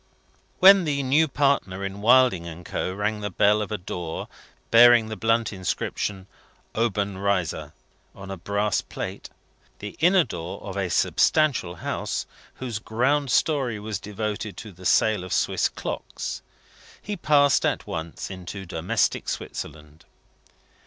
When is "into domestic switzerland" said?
18.31-20.05